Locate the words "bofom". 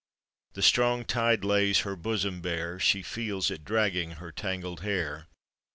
1.95-2.41